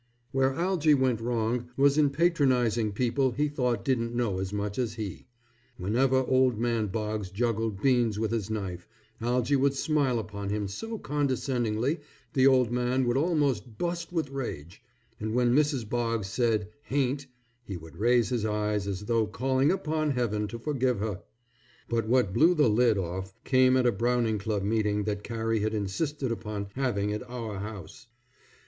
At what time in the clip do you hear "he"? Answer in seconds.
3.33-3.47, 4.95-5.27, 17.63-17.77